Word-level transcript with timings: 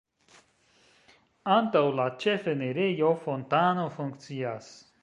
Antaŭ 1.57 1.83
la 1.99 2.09
ĉefenirejo 2.25 3.13
fontano 3.27 3.87
funkcias. 4.01 4.77